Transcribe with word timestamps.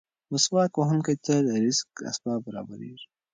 مسواک 0.31 0.71
وهونکي 0.75 1.15
ته 1.25 1.33
د 1.47 1.49
رزق 1.63 1.87
اسباب 2.09 2.39
برابرېږي. 2.47 3.07